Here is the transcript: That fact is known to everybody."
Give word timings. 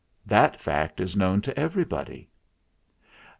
That 0.25 0.59
fact 0.59 0.99
is 0.99 1.15
known 1.15 1.41
to 1.41 1.55
everybody." 1.55 2.27